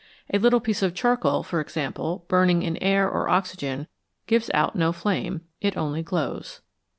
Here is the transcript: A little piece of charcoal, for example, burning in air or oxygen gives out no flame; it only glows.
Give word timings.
A 0.33 0.39
little 0.39 0.59
piece 0.59 0.81
of 0.81 0.95
charcoal, 0.95 1.43
for 1.43 1.61
example, 1.61 2.25
burning 2.27 2.63
in 2.63 2.75
air 2.77 3.07
or 3.07 3.29
oxygen 3.29 3.85
gives 4.25 4.49
out 4.51 4.75
no 4.75 4.91
flame; 4.91 5.41
it 5.59 5.77
only 5.77 6.01
glows. 6.01 6.61